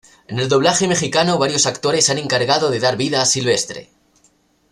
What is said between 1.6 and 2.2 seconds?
actores se han